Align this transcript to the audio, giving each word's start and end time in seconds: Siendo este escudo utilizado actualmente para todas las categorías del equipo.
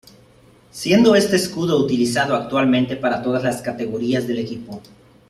Siendo 0.71 1.13
este 1.13 1.35
escudo 1.35 1.77
utilizado 1.77 2.35
actualmente 2.35 2.95
para 2.95 3.21
todas 3.21 3.43
las 3.43 3.61
categorías 3.61 4.27
del 4.27 4.39
equipo. 4.39 4.81